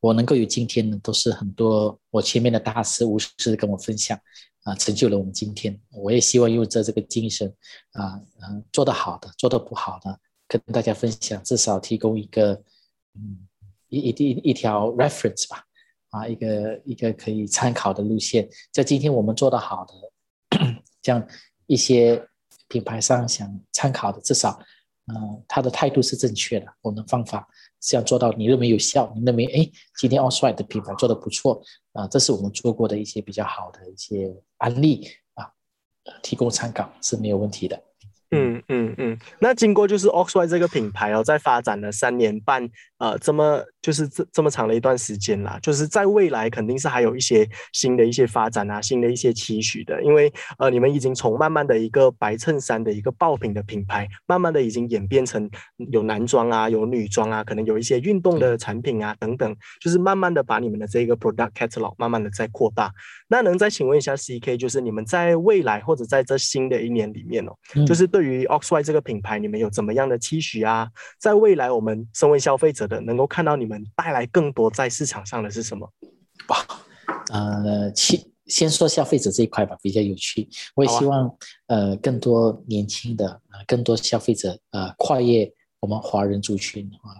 [0.00, 4.18] 我能够有今天呢，都是很多我前面的大师无私跟我分享。
[4.66, 5.80] 啊，成就了我们今天。
[5.92, 7.48] 我也希望用这这个精神，
[7.92, 12.52] 啊，嗯，做得好的，做得不好的，跟大家分享，至少提供一个，
[13.14, 13.46] 嗯，
[13.88, 15.62] 一一定一条 reference 吧，
[16.10, 18.48] 啊，一个一个可以参考的路线。
[18.72, 20.58] 在今天我们做得好的，
[21.00, 21.24] 像
[21.66, 22.20] 一些
[22.66, 24.58] 品牌商想参考的，至少，
[25.06, 27.48] 嗯，他的态度是正确的，我们方法。
[27.78, 29.12] 是要做到，你认为有效？
[29.14, 35.52] 你认为哎，今天 Allswide 的品牌做的不错啊，这是我们做过的一些比较好的一些案例啊，
[36.22, 37.82] 提供参考是没有问题的。
[38.36, 42.68] 嗯嗯嗯，那经过就是 Oxway 这个品牌哦，在发展了三年半，
[42.98, 55.48] 呃，这么就是这这么长的一段时间啦，就是在未来肯定是还有一些新的一些发展啊，新的一些期许的，因为呃，你们已经从慢慢的一个白衬衫的一个爆品的品牌，慢慢的已经演变成
[55.92, 62.90] 有男装啊，有女装啊，可能有一些运动的产品啊等等，就是慢慢的把你们的这个 product catalog 慢慢的在扩大。
[63.28, 67.52] 那能再请问一下 CK，就是你们在未来或者在这新的一年里面哦，
[67.86, 68.06] 就是。
[68.06, 70.90] 对于 Oxway 这个品牌，你们有怎么样的期许啊？
[71.18, 75.90] 在未来，我们身为消费者的，能够看到你们带来更多在市场上的是什么？
[76.48, 76.56] 哇，
[77.32, 80.48] 呃，先先说消费者这一块吧，比较有趣。
[80.74, 81.36] 我也希望，
[81.66, 87.10] 呃，更多年轻的，呃，更多消费者，呃，跨越我们华人族群啊，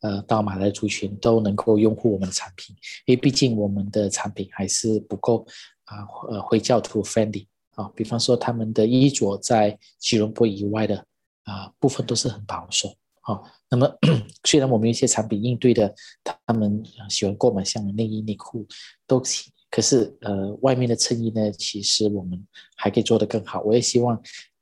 [0.00, 2.74] 呃，到马来族群都能够拥护我们的产品，
[3.06, 5.46] 因为毕竟我们的产品还是不够
[5.84, 7.46] 啊，呃，回教徒 friendly。
[7.76, 10.96] 啊，比方说他们的衣着在吉隆坡以外的
[11.44, 12.94] 啊部分都是很保守。
[13.22, 13.92] 啊，那么
[14.46, 18.64] 虽然我们一些产品应对的，他们喜欢购买像内衣内裤
[19.04, 22.40] 都行，可是呃外面的衬衣呢，其实我们
[22.76, 23.62] 还可以做得更好。
[23.62, 24.16] 我也希望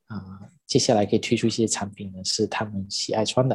[0.07, 3.55] 啊接下来可以推出一些产品呢，是他们喜爱穿的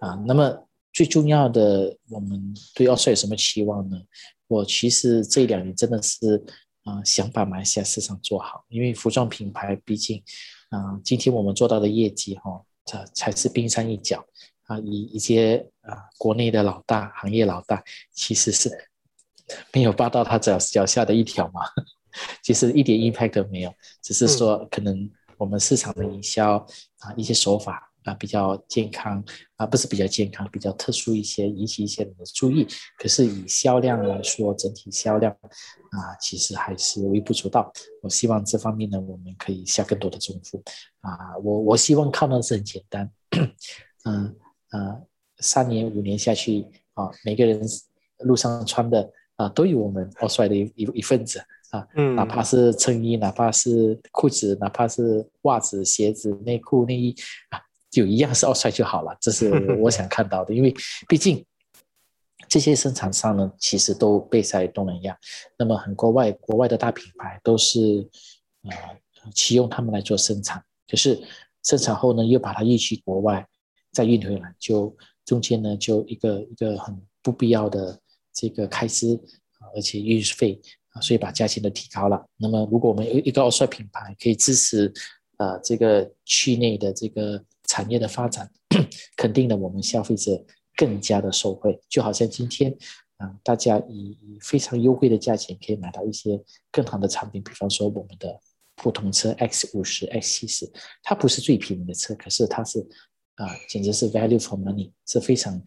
[0.00, 0.20] 啊。
[0.26, 3.96] 那么最重要的，我们对奥帅有什么期望呢？
[4.48, 6.44] 我其实这两年真的是。
[6.84, 10.22] 啊，想把马来西亚市场做好，因为服装品牌毕竟，
[10.70, 14.24] 啊，今天我们做到的业绩哈，这才是冰山一角
[14.64, 14.78] 啊。
[14.78, 18.70] 以一些啊，国内的老大，行业老大，其实是
[19.72, 21.62] 没有扒到他脚脚下的一条嘛，
[22.42, 26.56] 其实一点 impact 都没有，只是说可能我们市场的营销
[26.98, 27.87] 啊，一些手法。
[28.08, 29.22] 啊，比较健康
[29.56, 32.66] 啊，不是比较健康，比较特殊一些，引起一些人的注意。
[32.96, 35.30] 可是以销量来说，整体销量
[35.90, 37.70] 啊，其实还是微不足道。
[38.02, 40.62] 我希望这方面呢，我们可以下更多的功夫
[41.00, 41.36] 啊。
[41.42, 43.10] 我我希望靠的是很简单，
[44.04, 44.34] 嗯
[44.70, 45.02] 呃，
[45.40, 47.60] 三年五年下去啊，每个人
[48.20, 51.38] 路上穿的啊，都有我们奥帅的一一一份子
[51.70, 57.14] 啊，嗯，哪怕是衬衣，哪怕是裤子，哪怕是袜子、鞋子、内裤、内衣
[57.50, 57.67] 啊。
[57.90, 60.54] 就一样是奥帅就好了，这是 我想看到的。
[60.54, 60.74] 因为
[61.08, 61.44] 毕竟
[62.46, 65.18] 这些生产商呢，其实都备在东南亚，
[65.58, 68.06] 那么很国外国外的大品牌都是
[68.62, 71.18] 呃启用他们来做生产，可是
[71.62, 73.46] 生产后呢，又把它运去国外，
[73.92, 77.98] 再运回来，就中间呢就一个一个很不必要的
[78.34, 79.18] 这个开支，
[79.74, 82.22] 而且运费啊，所以把价钱都提高了。
[82.36, 84.92] 那么如果我们有一个奥帅品牌可以支持
[85.38, 87.42] 呃这个区内的这个。
[87.68, 88.50] 产业的发展，
[89.16, 90.44] 肯定的，我们消费者
[90.76, 91.80] 更加的受惠。
[91.88, 92.76] 就好像今天，
[93.18, 98.40] 啊，大家以以非常优惠的价钱可以买到一些更好的产品，比方说我们的
[98.74, 102.80] 普通车 X 五十、X 七十，它不是最便宜的车，可是它是
[103.36, 105.62] 啊，简直是 value for money，是非常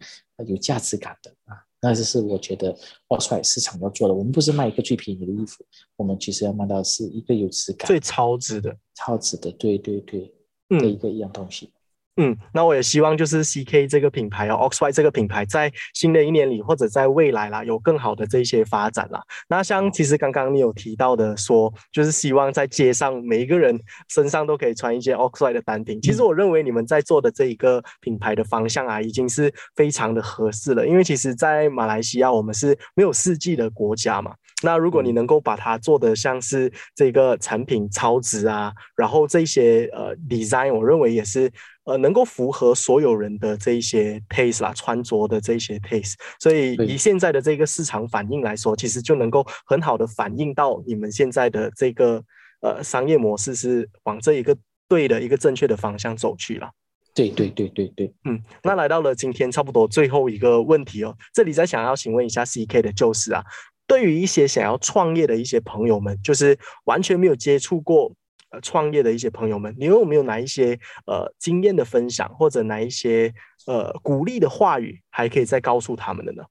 [0.46, 1.56] 有价值感的啊。
[1.80, 2.76] 那这是我觉得
[3.08, 4.14] 奥帅市场要做的。
[4.14, 5.64] 我们不是卖一个最便宜的衣服，
[5.96, 10.32] 我们其实要卖到是一个有质感、最超值的、超值的，对对对
[10.68, 11.72] 的一个一样东西。
[12.16, 19.22] 嗯，那我也希望就是 C K 这个品牌哦，Oxway 这个品牌在新的一年里或者在未来啦，有更好的这些发展啦。
[19.48, 25.98] 那像其实刚刚你有提到的说，就是希望在街上每一个人身上都可以穿一件 Oxway 的单品。
[26.02, 30.86] 其实我认为你们在做的这一个品牌的方向啊，已经是非常的合适了。
[30.86, 34.34] 因为其实，在马来西亚我们是没有四季的国家嘛。
[34.62, 41.50] 那如果你能够把它做的像是这个产品超值啊，然后这些呃 design，我认为也是
[41.84, 46.14] 呃能够符合所有人的这一些 taste 啦，穿着的这些 taste。
[46.38, 52.22] 所以以现在的这个市场反应来说，其实就能够很好的反映到你们现在的这个
[52.60, 54.56] 呃商业模式是往这一个
[54.88, 56.70] 对的一个正确的方向走去了。
[57.14, 63.44] 对对对对对，嗯，那来到了今天差不多最后一个问题哦，这里再想要请问一下 C K 的就是啊，
[63.92, 68.10] 对于一些想要创业的一些朋友们，就是完全没有接触过
[68.48, 73.34] 呃创业的一些朋友们，你有没有哪一些呃经验的分享，或者哪一些
[73.66, 76.42] 呃鼓励的话语，还可以再告诉他们的呢？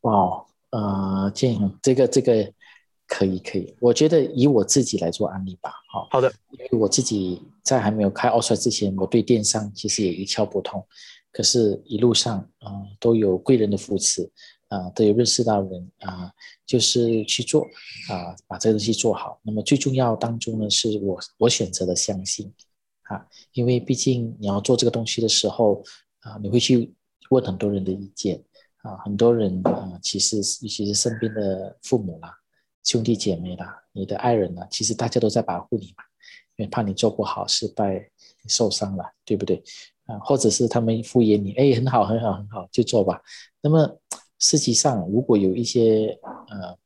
[0.00, 2.50] 哇，呃，建议这个这个。
[3.08, 3.72] 可以，可以。
[3.78, 6.08] 我觉得以我自己来做案例吧，好。
[6.10, 6.28] 好的。
[6.50, 10.84] 因为我自己在还没有开奥帅之前，我对电商其实也一窍不通。
[11.30, 14.28] 可是，一路上啊，都有贵人的扶持
[14.68, 16.32] 啊，都有认识到人啊，
[16.66, 17.62] 就是去做
[18.08, 19.38] 啊，把这个东西做好。
[19.42, 22.52] 那么最重要当中呢，是我我选择了相信
[23.02, 25.82] 啊，因为毕竟你要做这个东西的时候
[26.20, 26.92] 啊，你会去
[27.30, 28.42] 问很多人的意见
[28.82, 32.32] 啊，很多人啊，其实尤其是身边的父母啦。
[32.84, 34.64] 兄弟姐妹啦，你的爱人啦？
[34.70, 36.04] 其实大家都在保护你嘛，
[36.54, 38.08] 因为怕你做不好、失败、
[38.46, 39.60] 受伤了，对不对？
[40.04, 43.20] 啊，或者是他们敷衍你，哎，很好，很好，很好，就做吧。
[43.60, 43.98] 那么
[44.38, 46.18] 实际上，如果有一些
[46.48, 46.76] 呃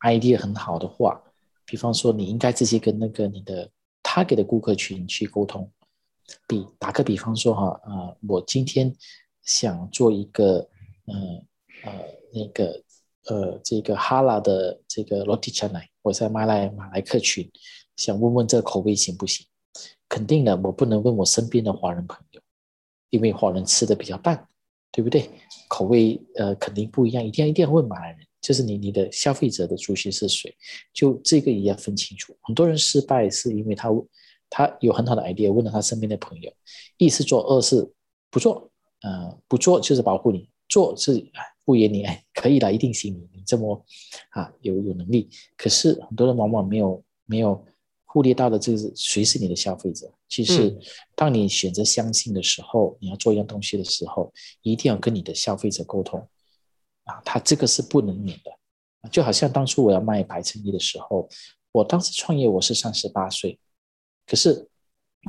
[0.00, 1.20] idea 很好的话，
[1.64, 3.70] 比方说，你应该直接跟那个你的
[4.02, 5.70] 他给的顾客群去沟通。
[6.46, 8.94] 比打个比方说哈，啊，我今天
[9.42, 10.68] 想做一个，
[11.06, 11.44] 嗯
[11.84, 11.92] 呃
[12.32, 12.82] 那个。
[13.26, 17.48] 呃，这个哈拉的这个罗蒂茶奶，我在马来马来客群，
[17.94, 19.46] 想问问这个口味行不行？
[20.08, 22.40] 肯定的，我不能问我身边的华人朋友，
[23.10, 24.48] 因为华人吃的比较淡，
[24.92, 25.28] 对不对？
[25.68, 30.54] 口味呃肯定不一样，一定要一定要问马来人，就是你你的消费者的族群是谁，
[30.92, 32.36] 就这个也要分清楚。
[32.42, 33.88] 很多人失败是因为他
[34.48, 36.52] 他有很好的 idea，问了他身边的朋友，
[36.96, 37.90] 一是做，二是
[38.30, 38.70] 不做，
[39.02, 41.30] 呃，不做就是保护你，做是。
[41.66, 43.84] 敷衍你哎，可以了，一定行你，你这么
[44.30, 45.28] 啊有有能力。
[45.56, 47.64] 可是很多人往往没有没有
[48.12, 50.12] 忽略到的，就是谁是你的消费者？
[50.28, 50.76] 其实，
[51.14, 54.32] 当你选择相信的时候，你要做一样东西的时候，
[54.62, 56.18] 一定要跟你的消费者沟通
[57.04, 58.50] 啊，他这个是不能免的。
[59.10, 61.28] 就好像当初我要卖白衬衣的时候，
[61.70, 63.58] 我当时创业我是三十八岁，
[64.26, 64.68] 可是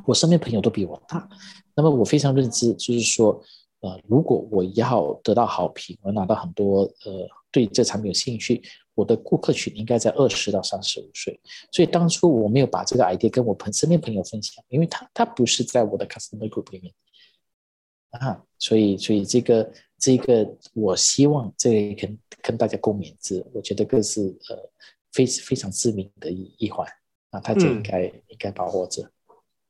[0.05, 1.29] 我身边朋友都比我大，
[1.75, 3.43] 那么我非常认知，就是说。
[3.83, 8.61] 呃，如果我要得到好评，我拿到很多呃对这产品有兴趣，
[8.93, 11.39] 我的顾客群应该在二十到三十五岁。
[11.71, 16.93] 所以当初我没有把这个 idea 跟我朋身边朋友分享，因为他他不是在我的 customer group 里面
[18.11, 24.69] 啊，所以所以这个这个我希望这跟跟大家共勉之，我觉得这是呃
[25.11, 26.85] 非非常致命的一一环
[27.29, 29.09] 啊，他就应该应该把握着。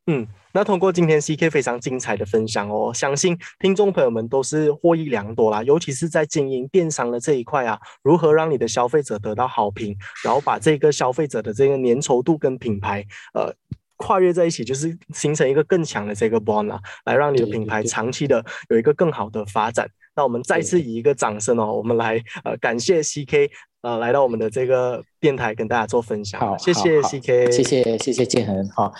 [0.07, 5.61] 嗯，那通过今天 C K 非常精彩的分享哦，相信听众朋友们都是获益良多啦。
[5.63, 13.53] 尤其是在经营电商的这一块啊，如何让你的消费者得到好评，然后把这个消费者的这个粘稠度跟品牌呃
[13.97, 19.87] 跨越在一起，就是形成一个更强的这个 bond 啊，来让你的品牌长期的有一个更好的发展。
[20.15, 23.49] 那我们再次以一个掌声哦，我们来呃感谢 C K
[23.81, 26.41] 呃来到我们的这个电台跟大家做分享。
[26.41, 28.91] 好，谢谢 C K，谢谢谢谢建恒哈。